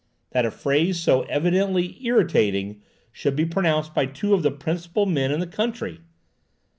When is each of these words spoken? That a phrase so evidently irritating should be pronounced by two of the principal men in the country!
That 0.31 0.47
a 0.47 0.49
phrase 0.49 0.99
so 0.99 1.21
evidently 1.29 2.03
irritating 2.03 2.81
should 3.11 3.35
be 3.35 3.45
pronounced 3.45 3.93
by 3.93 4.07
two 4.07 4.33
of 4.33 4.41
the 4.41 4.49
principal 4.49 5.05
men 5.05 5.31
in 5.31 5.39
the 5.39 5.45
country! 5.45 5.99